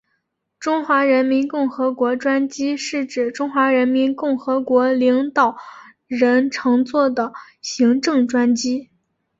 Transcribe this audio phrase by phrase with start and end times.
[0.59, 5.55] 中华人民共和国专机是指中华人民共和国领导
[6.07, 7.31] 人乘坐的
[7.61, 8.89] 行政专机。